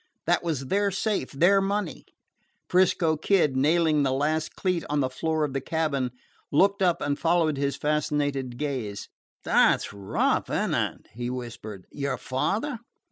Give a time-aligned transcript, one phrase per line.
[0.25, 2.05] That was their safe, their money!
[2.67, 6.09] 'Frisco Kid, nailing the last cleat on the floor of the cabin,
[6.51, 9.09] looked up and followed his fascinated gaze.
[9.43, 11.85] "That 's rough, is n't it," he whispered.
[11.91, 12.79] "Your father?"